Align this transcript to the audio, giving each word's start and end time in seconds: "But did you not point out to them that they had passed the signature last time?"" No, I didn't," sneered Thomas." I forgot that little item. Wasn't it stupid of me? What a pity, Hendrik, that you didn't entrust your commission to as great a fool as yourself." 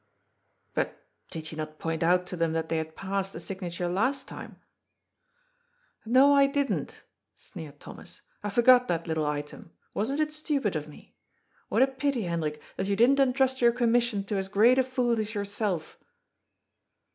"But 0.73 0.97
did 1.29 1.51
you 1.51 1.59
not 1.59 1.77
point 1.77 2.01
out 2.01 2.25
to 2.25 2.35
them 2.35 2.53
that 2.53 2.69
they 2.69 2.79
had 2.79 2.95
passed 2.95 3.33
the 3.33 3.39
signature 3.39 3.87
last 3.87 4.27
time?"" 4.27 4.59
No, 6.07 6.33
I 6.33 6.47
didn't," 6.47 7.03
sneered 7.35 7.79
Thomas." 7.79 8.23
I 8.43 8.49
forgot 8.49 8.87
that 8.87 9.05
little 9.05 9.27
item. 9.27 9.73
Wasn't 9.93 10.19
it 10.19 10.33
stupid 10.33 10.75
of 10.75 10.87
me? 10.87 11.15
What 11.69 11.83
a 11.83 11.87
pity, 11.87 12.23
Hendrik, 12.23 12.59
that 12.77 12.87
you 12.87 12.95
didn't 12.95 13.19
entrust 13.19 13.61
your 13.61 13.71
commission 13.73 14.23
to 14.23 14.37
as 14.37 14.47
great 14.49 14.79
a 14.79 14.83
fool 14.83 15.19
as 15.19 15.35
yourself." 15.35 15.99